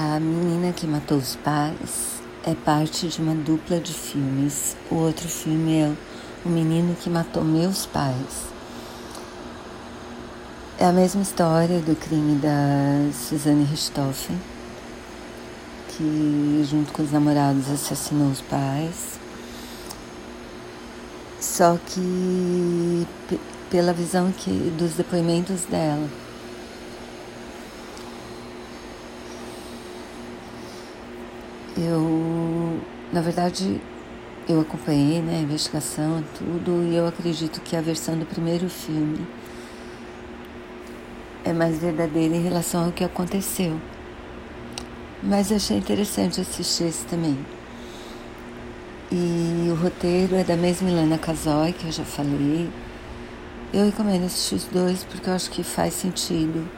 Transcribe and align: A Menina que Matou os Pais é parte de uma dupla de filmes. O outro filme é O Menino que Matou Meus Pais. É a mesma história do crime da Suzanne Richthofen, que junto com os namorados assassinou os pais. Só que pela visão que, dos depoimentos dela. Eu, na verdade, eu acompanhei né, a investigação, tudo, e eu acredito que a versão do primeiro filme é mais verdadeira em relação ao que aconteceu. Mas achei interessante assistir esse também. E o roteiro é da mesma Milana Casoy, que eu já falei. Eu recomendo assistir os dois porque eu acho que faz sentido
A 0.00 0.20
Menina 0.20 0.72
que 0.72 0.86
Matou 0.86 1.18
os 1.18 1.34
Pais 1.34 2.22
é 2.44 2.54
parte 2.54 3.08
de 3.08 3.20
uma 3.20 3.34
dupla 3.34 3.80
de 3.80 3.92
filmes. 3.92 4.76
O 4.92 4.94
outro 4.94 5.28
filme 5.28 5.76
é 5.76 5.92
O 6.44 6.48
Menino 6.48 6.94
que 6.94 7.10
Matou 7.10 7.42
Meus 7.42 7.84
Pais. 7.84 8.46
É 10.78 10.86
a 10.86 10.92
mesma 10.92 11.22
história 11.22 11.80
do 11.80 11.96
crime 11.96 12.36
da 12.36 13.10
Suzanne 13.12 13.64
Richthofen, 13.64 14.38
que 15.88 16.64
junto 16.70 16.92
com 16.92 17.02
os 17.02 17.10
namorados 17.10 17.68
assassinou 17.68 18.28
os 18.28 18.40
pais. 18.40 19.18
Só 21.40 21.76
que 21.76 23.04
pela 23.68 23.92
visão 23.92 24.30
que, 24.30 24.72
dos 24.78 24.92
depoimentos 24.92 25.64
dela. 25.64 26.08
Eu, 31.80 32.80
na 33.12 33.20
verdade, 33.20 33.80
eu 34.48 34.60
acompanhei 34.60 35.22
né, 35.22 35.36
a 35.36 35.42
investigação, 35.42 36.24
tudo, 36.36 36.82
e 36.82 36.96
eu 36.96 37.06
acredito 37.06 37.60
que 37.60 37.76
a 37.76 37.80
versão 37.80 38.18
do 38.18 38.26
primeiro 38.26 38.68
filme 38.68 39.24
é 41.44 41.52
mais 41.52 41.78
verdadeira 41.78 42.34
em 42.34 42.42
relação 42.42 42.86
ao 42.86 42.90
que 42.90 43.04
aconteceu. 43.04 43.80
Mas 45.22 45.52
achei 45.52 45.76
interessante 45.76 46.40
assistir 46.40 46.84
esse 46.84 47.04
também. 47.06 47.38
E 49.12 49.68
o 49.70 49.76
roteiro 49.76 50.34
é 50.34 50.42
da 50.42 50.56
mesma 50.56 50.88
Milana 50.88 51.16
Casoy, 51.16 51.72
que 51.72 51.86
eu 51.86 51.92
já 51.92 52.04
falei. 52.04 52.68
Eu 53.72 53.86
recomendo 53.86 54.26
assistir 54.26 54.56
os 54.56 54.64
dois 54.64 55.04
porque 55.04 55.30
eu 55.30 55.34
acho 55.34 55.48
que 55.50 55.62
faz 55.62 55.94
sentido 55.94 56.68